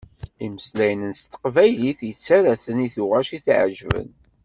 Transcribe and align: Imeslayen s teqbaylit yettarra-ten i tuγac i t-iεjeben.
Imeslayen 0.45 1.11
s 1.19 1.21
teqbaylit 1.31 1.99
yettarra-ten 2.07 2.77
i 2.85 2.87
tuγac 2.95 3.29
i 3.37 3.39
t-iεjeben. 3.45 4.09